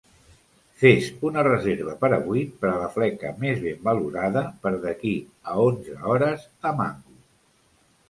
Fes 0.83 1.09
una 1.29 1.43
reserva 1.47 1.93
per 2.05 2.09
a 2.17 2.19
vuit 2.23 2.57
per 2.65 2.69
a 2.71 2.79
la 2.85 2.89
fleca 2.97 3.35
més 3.45 3.63
ben 3.67 3.87
valorada 3.91 4.45
per 4.67 4.75
d'aquí 4.89 5.15
a 5.55 5.63
onze 5.71 6.03
hores 6.15 6.53
a 6.73 6.77
Mango 6.83 7.19